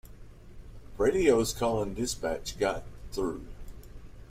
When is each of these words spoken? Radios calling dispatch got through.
Radios 0.97 1.53
calling 1.53 1.93
dispatch 1.93 2.57
got 2.57 2.81
through. 3.11 3.45